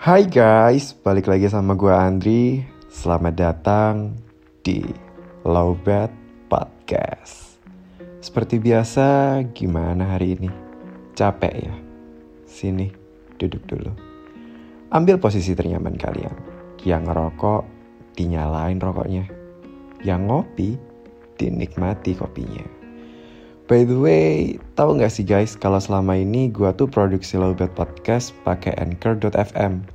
[0.00, 2.64] Hai guys, balik lagi sama gue Andri.
[2.88, 4.16] Selamat datang
[4.64, 4.80] di
[5.44, 6.08] Lowbat
[6.48, 7.60] Podcast.
[8.24, 10.48] Seperti biasa, gimana hari ini?
[11.12, 11.76] Capek ya?
[12.48, 12.88] Sini,
[13.36, 13.92] duduk dulu.
[14.88, 16.32] Ambil posisi ternyaman kalian.
[16.80, 17.62] Yang ngerokok,
[18.16, 19.28] dinyalain rokoknya.
[20.00, 20.70] Yang ngopi,
[21.36, 22.79] dinikmati kopinya.
[23.70, 28.34] By the way, tahu nggak sih guys kalau selama ini gua tuh produksi Lowbat Podcast
[28.42, 29.86] pakai Anchor.fm.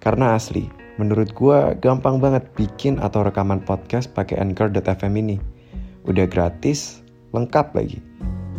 [0.00, 5.36] Karena asli, menurut gua gampang banget bikin atau rekaman podcast pakai Anchor.fm ini.
[6.08, 7.04] Udah gratis,
[7.36, 8.00] lengkap lagi.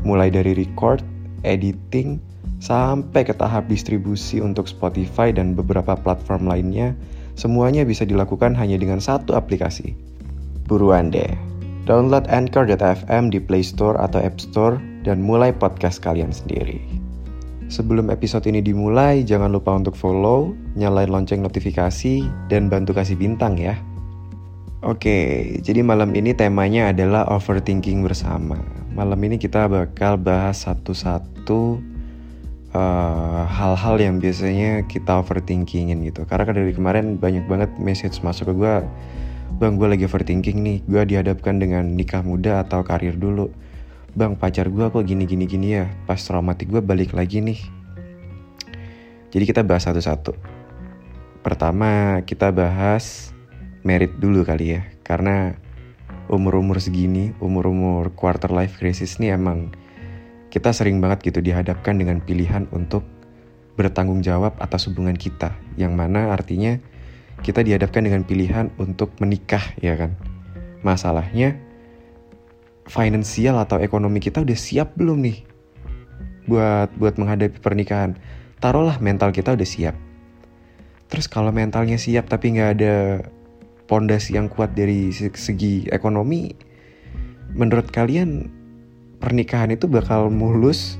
[0.05, 1.01] Mulai dari record,
[1.41, 2.21] editing,
[2.61, 6.93] sampai ke tahap distribusi untuk Spotify dan beberapa platform lainnya,
[7.33, 9.97] semuanya bisa dilakukan hanya dengan satu aplikasi.
[10.69, 11.33] Buruan deh,
[11.89, 16.77] Download Anchor.fm di Play Store atau App Store dan mulai podcast kalian sendiri.
[17.73, 23.57] Sebelum episode ini dimulai, jangan lupa untuk follow, nyalain lonceng notifikasi, dan bantu kasih bintang
[23.57, 23.79] ya.
[24.85, 28.61] Oke, jadi malam ini temanya adalah overthinking bersama.
[28.93, 31.79] Malam ini kita bakal bahas satu-satu
[32.77, 36.27] uh, hal-hal yang biasanya kita overthinkingin gitu.
[36.29, 38.75] Karena kan dari kemarin banyak banget message masuk ke gue
[39.61, 40.77] Bang gue lagi overthinking nih.
[40.89, 43.53] Gue dihadapkan dengan nikah muda atau karir dulu.
[44.17, 45.85] Bang pacar gue kok gini gini gini ya?
[46.09, 47.61] Pas traumatik gue balik lagi nih.
[49.29, 50.33] Jadi kita bahas satu-satu.
[51.45, 53.37] Pertama kita bahas
[53.85, 54.81] merit dulu kali ya.
[55.05, 55.53] Karena
[56.25, 59.69] umur-umur segini Umur-umur quarter life crisis nih emang
[60.49, 63.05] Kita sering banget gitu dihadapkan dengan pilihan untuk
[63.77, 65.53] Bertanggung jawab atas hubungan kita.
[65.77, 66.81] Yang mana artinya
[67.41, 70.13] kita dihadapkan dengan pilihan untuk menikah ya kan?
[70.85, 71.57] Masalahnya
[72.89, 75.37] finansial atau ekonomi kita udah siap belum nih
[76.45, 78.17] buat buat menghadapi pernikahan?
[78.61, 79.97] Taruhlah mental kita udah siap.
[81.09, 82.95] Terus kalau mentalnya siap tapi nggak ada
[83.89, 86.55] pondasi yang kuat dari segi ekonomi
[87.51, 88.47] menurut kalian
[89.19, 90.95] pernikahan itu bakal mulus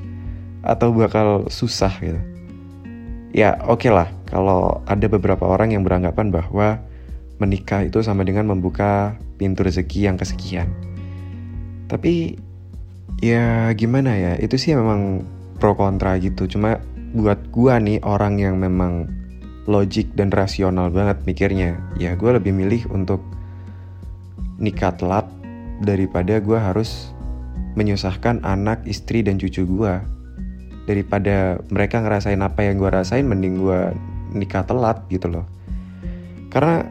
[0.62, 2.19] atau bakal susah gitu?
[3.31, 6.80] Ya oke okay lah kalau ada beberapa orang yang beranggapan bahwa
[7.44, 10.72] menikah itu sama dengan membuka pintu rezeki yang kesekian.
[11.92, 12.40] Tapi
[13.20, 15.28] ya gimana ya, itu sih memang
[15.59, 16.47] pro kontra gitu.
[16.47, 16.80] Cuma
[17.12, 19.12] buat gua nih orang yang memang
[19.68, 23.22] logik dan rasional banget mikirnya, ya gue lebih milih untuk
[24.58, 25.28] nikah telat
[25.81, 27.14] daripada gue harus
[27.78, 29.94] menyusahkan anak, istri, dan cucu gue.
[30.90, 33.81] Daripada mereka ngerasain apa yang gue rasain, mending gue
[34.31, 35.46] nikah telat gitu loh.
[36.52, 36.84] Karena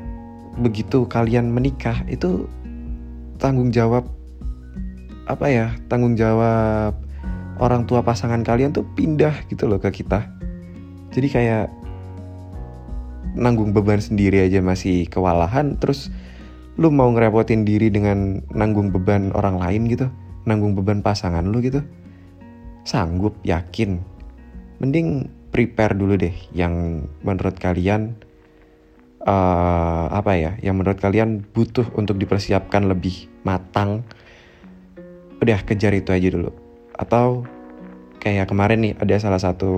[0.61, 2.49] begitu kalian menikah itu
[3.41, 4.05] tanggung jawab
[5.31, 6.93] apa ya tanggung jawab
[7.61, 10.27] orang tua pasangan kalian tuh pindah gitu loh ke kita.
[11.11, 11.67] Jadi kayak
[13.35, 16.11] nanggung beban sendiri aja masih kewalahan terus
[16.81, 20.07] lu mau ngerepotin diri dengan nanggung beban orang lain gitu
[20.49, 21.85] nanggung beban pasangan lu gitu?
[22.89, 24.01] Sanggup yakin.
[24.81, 28.15] Mending prepare dulu deh yang menurut kalian
[29.27, 34.07] uh, apa ya yang menurut kalian butuh untuk dipersiapkan lebih matang?
[35.43, 36.51] Udah kejar itu aja dulu.
[36.95, 37.45] Atau
[38.23, 39.73] kayak kemarin nih ada salah satu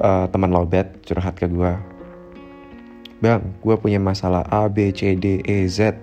[0.00, 1.72] uh, teman lobet curhat ke gue
[3.16, 5.96] bang gue punya masalah A B C D E Z.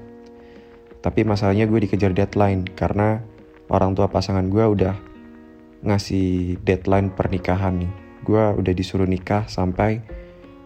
[1.03, 3.21] Tapi masalahnya gue dikejar deadline karena
[3.69, 4.95] orang tua pasangan gue udah
[5.83, 7.91] ngasih deadline pernikahan nih.
[8.23, 9.99] Gue udah disuruh nikah sampai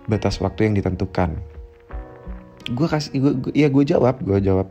[0.05, 1.35] batas waktu yang ditentukan.
[2.71, 4.69] Gue kasih, gua, gua, ya gue jawab, gue jawab.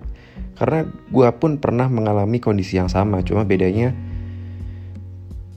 [0.57, 3.93] Karena gue pun pernah mengalami kondisi yang sama, cuma bedanya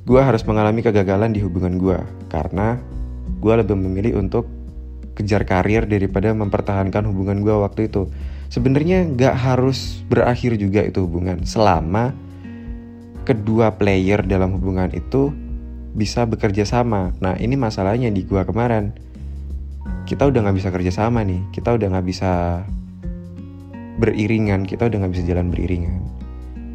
[0.09, 2.01] gue harus mengalami kegagalan di hubungan gue
[2.33, 2.81] karena
[3.37, 4.49] gue lebih memilih untuk
[5.13, 8.09] kejar karir daripada mempertahankan hubungan gue waktu itu.
[8.49, 12.17] Sebenarnya nggak harus berakhir juga itu hubungan selama
[13.29, 15.29] kedua player dalam hubungan itu
[15.93, 17.13] bisa bekerja sama.
[17.21, 18.89] Nah ini masalahnya di gua kemarin.
[20.09, 21.37] Kita udah nggak bisa kerja sama nih.
[21.53, 22.65] Kita udah nggak bisa
[24.01, 24.65] beriringan.
[24.65, 26.01] Kita udah nggak bisa jalan beriringan.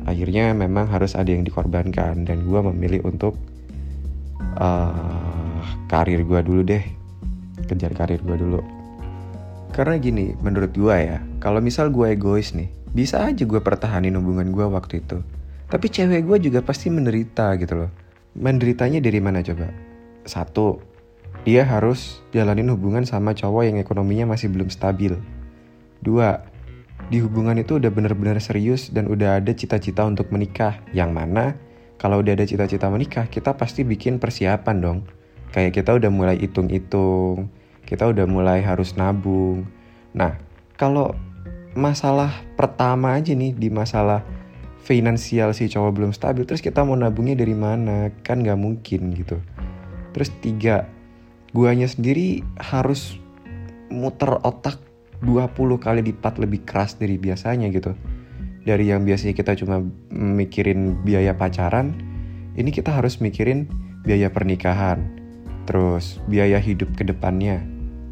[0.07, 3.35] Akhirnya memang harus ada yang dikorbankan dan gua memilih untuk
[4.55, 5.59] uh,
[5.91, 6.87] karir gua dulu deh.
[7.67, 8.63] Kejar karir gua dulu.
[9.75, 14.55] Karena gini, menurut gua ya, kalau misal gue egois nih, bisa aja gue pertahanin hubungan
[14.55, 15.19] gue waktu itu
[15.75, 17.91] tapi cewek gue juga pasti menderita gitu loh.
[18.39, 19.75] Menderitanya dari mana coba?
[20.23, 20.79] Satu,
[21.43, 25.19] dia harus jalanin hubungan sama cowok yang ekonominya masih belum stabil.
[25.99, 26.39] Dua,
[27.11, 30.79] di hubungan itu udah bener-bener serius dan udah ada cita-cita untuk menikah.
[30.95, 31.45] Yang mana
[31.99, 34.99] kalau udah ada cita-cita menikah, kita pasti bikin persiapan dong.
[35.51, 37.51] Kayak kita udah mulai hitung-hitung,
[37.85, 39.69] kita udah mulai harus nabung
[40.15, 40.39] nah
[40.79, 41.13] kalau
[41.75, 44.23] masalah pertama aja nih di masalah
[44.85, 48.13] finansial si cowok belum stabil terus kita mau nabungnya dari mana?
[48.21, 49.41] Kan nggak mungkin gitu.
[50.13, 50.85] Terus tiga
[51.57, 53.17] guanya sendiri harus
[53.89, 54.79] muter otak
[55.25, 57.97] 20 kali lipat lebih keras dari biasanya gitu.
[58.65, 59.81] Dari yang biasanya kita cuma
[60.13, 61.97] mikirin biaya pacaran
[62.55, 63.67] ini kita harus mikirin
[64.05, 65.01] biaya pernikahan
[65.65, 67.65] terus biaya hidup ke depannya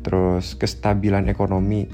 [0.05, 1.89] terus kestabilan ekonomi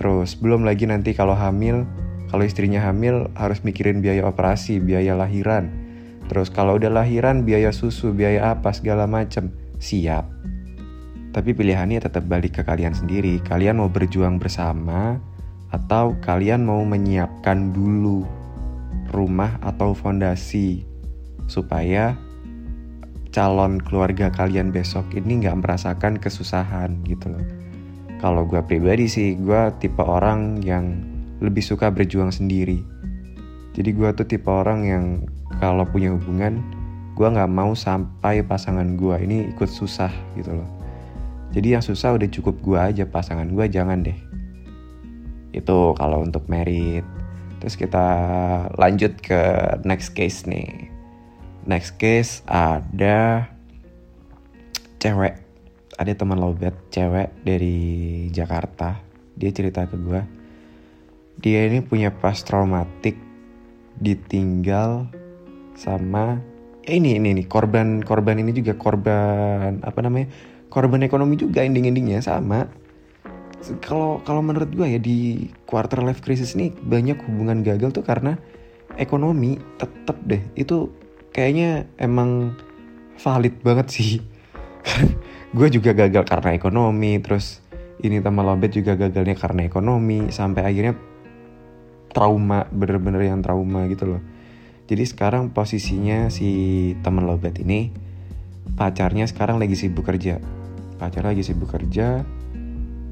[0.00, 1.84] Terus belum lagi nanti kalau hamil,
[2.30, 5.66] kalau istrinya hamil harus mikirin biaya operasi, biaya lahiran.
[6.30, 9.50] Terus kalau udah lahiran biaya susu, biaya apa segala macem.
[9.82, 10.30] Siap.
[11.34, 13.42] Tapi pilihannya tetap balik ke kalian sendiri.
[13.42, 15.18] Kalian mau berjuang bersama
[15.74, 18.22] atau kalian mau menyiapkan dulu
[19.10, 20.86] rumah atau fondasi
[21.50, 22.14] supaya
[23.34, 27.46] calon keluarga kalian besok ini nggak merasakan kesusahan gitu loh.
[28.22, 31.09] Kalau gue pribadi sih, gue tipe orang yang
[31.40, 32.84] lebih suka berjuang sendiri.
[33.74, 35.04] Jadi gue tuh tipe orang yang
[35.58, 36.60] kalau punya hubungan,
[37.16, 40.68] gue nggak mau sampai pasangan gue ini ikut susah gitu loh.
[41.50, 44.16] Jadi yang susah udah cukup gue aja pasangan gue jangan deh.
[45.50, 47.02] Itu kalau untuk merit.
[47.60, 48.06] Terus kita
[48.78, 49.40] lanjut ke
[49.82, 50.88] next case nih.
[51.66, 53.50] Next case ada
[55.00, 55.40] cewek
[56.00, 59.00] ada teman lobet cewek dari Jakarta
[59.36, 60.39] dia cerita ke gue
[61.40, 63.16] dia ini punya pas traumatik
[64.00, 65.08] ditinggal
[65.76, 66.40] sama
[66.84, 70.28] ya ini ini nih korban korban ini juga korban apa namanya
[70.68, 72.68] korban ekonomi juga ending endingnya sama
[73.84, 78.40] kalau kalau menurut gue ya di quarter life crisis ini banyak hubungan gagal tuh karena
[78.96, 80.42] ekonomi tetep deh.
[80.56, 80.90] Itu
[81.36, 82.56] kayaknya emang
[83.20, 84.12] valid banget sih.
[85.56, 87.60] Gue juga gagal karena ekonomi terus
[88.00, 90.94] ini teman lobet juga gagalnya karena ekonomi sampai akhirnya
[92.10, 94.22] trauma bener-bener yang trauma gitu loh.
[94.90, 97.94] Jadi sekarang posisinya si teman lobet ini
[98.74, 100.42] pacarnya sekarang lagi sibuk kerja.
[100.98, 102.26] Pacar lagi sibuk kerja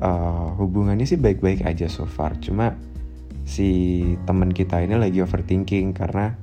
[0.02, 2.34] uh, hubungannya sih baik-baik aja so far.
[2.42, 2.74] Cuma
[3.46, 6.34] si teman kita ini lagi overthinking karena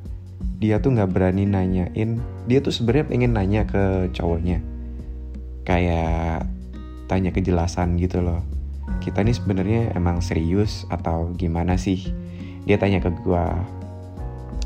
[0.57, 2.19] dia tuh nggak berani nanyain.
[2.47, 4.63] Dia tuh sebenarnya pengen nanya ke cowoknya.
[5.67, 6.47] Kayak
[7.11, 8.41] tanya kejelasan gitu loh.
[9.01, 12.09] Kita ini sebenarnya emang serius atau gimana sih
[12.65, 13.45] dia tanya ke gue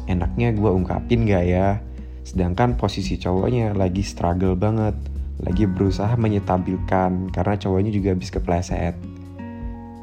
[0.10, 1.78] enaknya gue ungkapin gak ya?
[2.26, 4.96] Sedangkan posisi cowoknya lagi struggle banget
[5.40, 8.96] lagi berusaha menyetabilkan karena cowoknya juga habis kepleset.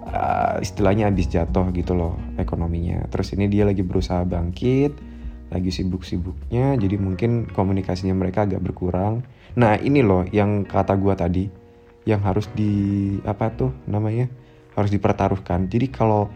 [0.06, 3.04] Uh, istilahnya habis jatuh gitu loh ekonominya.
[3.12, 5.16] Terus ini dia lagi berusaha bangkit
[5.46, 9.22] lagi sibuk-sibuknya jadi mungkin komunikasinya mereka agak berkurang.
[9.54, 11.44] Nah ini loh yang kata gue tadi
[12.06, 14.31] yang harus di apa tuh namanya
[14.78, 15.66] harus dipertaruhkan.
[15.66, 16.31] Jadi kalau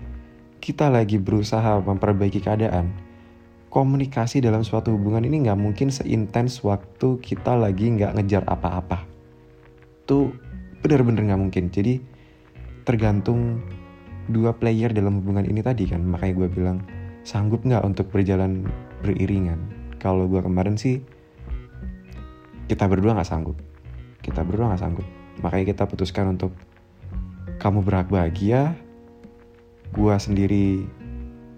[0.60, 2.92] kita lagi berusaha memperbaiki keadaan
[3.70, 9.06] komunikasi dalam suatu hubungan ini nggak mungkin seintens waktu kita lagi nggak ngejar apa-apa.
[10.04, 10.34] Tuh
[10.82, 11.64] bener-bener nggak mungkin.
[11.70, 12.02] Jadi
[12.82, 13.62] tergantung
[14.26, 16.02] dua player dalam hubungan ini tadi kan.
[16.02, 16.78] Makanya gue bilang
[17.22, 18.66] sanggup nggak untuk berjalan
[19.06, 19.58] beriringan?
[20.02, 20.98] Kalau gue kemarin sih
[22.66, 23.56] kita berdua nggak sanggup.
[24.18, 25.06] Kita berdua nggak sanggup.
[25.46, 26.52] Makanya kita putuskan untuk
[27.62, 28.74] kamu berhak bahagia
[29.90, 30.86] gue sendiri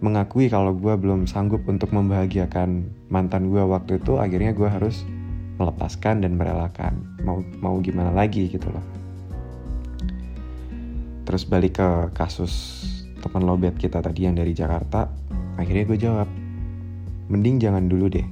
[0.03, 5.07] mengakui kalau gue belum sanggup untuk membahagiakan mantan gue waktu itu akhirnya gue harus
[5.63, 7.07] melepaskan dan merelakan.
[7.23, 8.85] Mau mau gimana lagi gitu loh.
[11.23, 12.83] Terus balik ke kasus
[13.23, 15.07] teman lobet kita tadi yang dari Jakarta
[15.55, 16.29] akhirnya gue jawab
[17.31, 18.27] mending jangan dulu deh.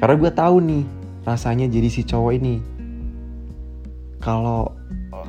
[0.00, 0.84] Karena gue tahu nih
[1.28, 2.56] rasanya jadi si cowok ini.
[4.24, 4.72] Kalau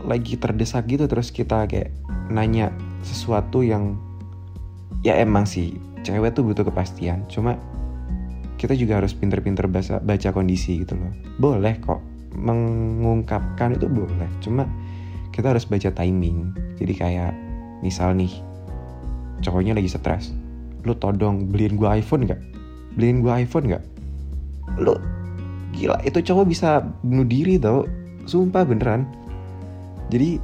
[0.08, 1.92] lagi terdesak gitu terus kita kayak
[2.32, 3.98] nanya sesuatu yang
[5.01, 7.25] ya emang sih cewek tuh butuh kepastian.
[7.27, 7.58] Cuma
[8.62, 11.13] kita juga harus pinter-pinter baca, baca kondisi gitu loh.
[11.41, 12.01] Boleh kok
[12.38, 14.29] mengungkapkan itu boleh.
[14.39, 14.70] Cuma
[15.34, 16.53] kita harus baca timing.
[16.77, 17.34] Jadi kayak
[17.81, 18.31] misal nih
[19.41, 20.29] cowoknya lagi stres.
[20.86, 22.41] Lu todong beliin gue iPhone gak
[22.96, 23.84] beliin gue iPhone gak
[24.79, 24.96] lu
[25.72, 27.88] gila itu cowok bisa bunuh diri tau.
[28.27, 29.08] Sumpah beneran.
[30.13, 30.38] Jadi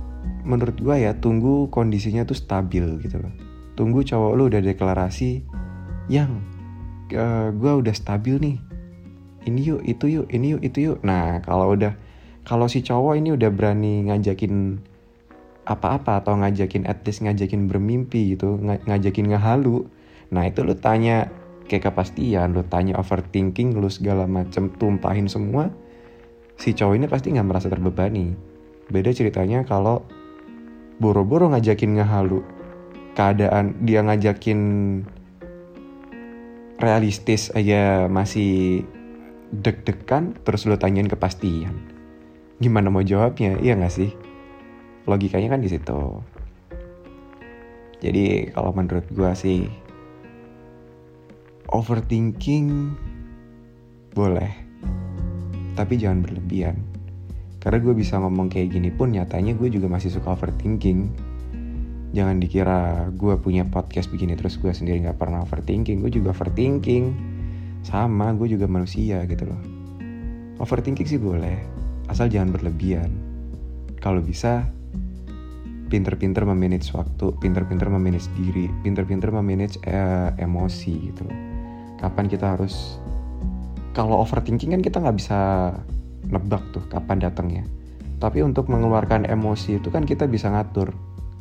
[0.48, 3.34] menurut gue ya tunggu kondisinya tuh stabil gitu loh.
[3.78, 5.46] Tunggu cowok lu udah deklarasi
[6.08, 6.42] yang
[7.14, 8.58] uh, eh, gue udah stabil nih.
[9.48, 10.98] Ini yuk itu yuk ini yuk itu yuk.
[11.04, 11.96] Nah kalau udah
[12.48, 14.80] kalau si cowok ini udah berani ngajakin
[15.68, 19.84] apa-apa atau ngajakin at least ngajakin bermimpi gitu ng ngajakin ngehalu
[20.32, 21.28] nah itu lu tanya
[21.68, 25.68] kayak kepastian lu tanya overthinking lu segala macem tumpahin semua
[26.56, 28.32] si cowok ini pasti nggak merasa terbebani
[28.88, 30.08] Beda ceritanya kalau
[31.04, 32.40] boro-boro ngajakin ngehalu.
[33.18, 34.60] Keadaan dia ngajakin
[36.78, 38.86] realistis aja masih
[39.50, 41.74] deg-degan terus lo tanyain kepastian.
[42.62, 43.58] Gimana mau jawabnya?
[43.60, 44.14] Iya gak sih?
[45.10, 46.00] Logikanya kan di situ.
[47.98, 49.66] Jadi kalau menurut gue sih
[51.74, 52.94] overthinking
[54.14, 54.54] boleh,
[55.76, 56.87] tapi jangan berlebihan.
[57.68, 61.12] Karena gue bisa ngomong kayak gini pun nyatanya gue juga masih suka overthinking.
[62.16, 66.00] Jangan dikira gue punya podcast begini terus gue sendiri gak pernah overthinking.
[66.00, 67.12] Gue juga overthinking.
[67.84, 69.60] Sama, gue juga manusia gitu loh.
[70.64, 71.60] Overthinking sih boleh,
[72.08, 73.12] asal jangan berlebihan.
[74.00, 74.64] Kalau bisa,
[75.92, 81.38] pinter-pinter memanage waktu, pinter-pinter memanage diri, pinter-pinter memanage eh, emosi gitu loh.
[82.00, 82.96] Kapan kita harus
[83.92, 85.40] kalau overthinking kan kita nggak bisa
[86.32, 87.64] nebak tuh kapan datangnya.
[88.18, 90.90] Tapi untuk mengeluarkan emosi itu kan kita bisa ngatur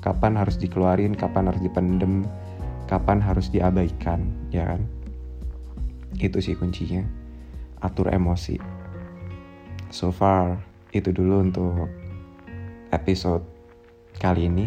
[0.04, 2.22] kapan harus dikeluarin, kapan harus dipendem,
[2.86, 4.22] kapan harus diabaikan,
[4.54, 4.86] ya kan?
[6.14, 7.02] Itu sih kuncinya.
[7.82, 8.60] Atur emosi.
[9.90, 10.62] So far
[10.94, 11.90] itu dulu untuk
[12.94, 13.42] episode
[14.22, 14.66] kali ini.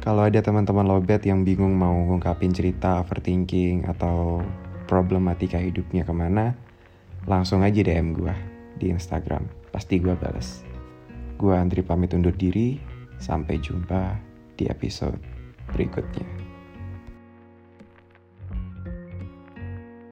[0.00, 4.38] Kalau ada teman-teman lobet yang bingung mau ngungkapin cerita overthinking atau
[4.86, 6.54] problematika hidupnya ke mana,
[7.26, 9.44] langsung aja DM gue di Instagram.
[9.72, 10.64] Pasti gue balas.
[11.36, 12.76] Gue Andri pamit undur diri.
[13.16, 14.12] Sampai jumpa
[14.60, 15.16] di episode
[15.72, 16.35] berikutnya.